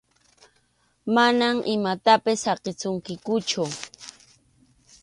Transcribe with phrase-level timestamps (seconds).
[1.15, 3.63] Mana imatapas saqisunkikuchu.